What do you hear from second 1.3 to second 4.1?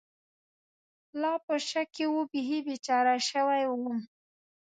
په شک کې و، بېخي بېچاره شوی ووم.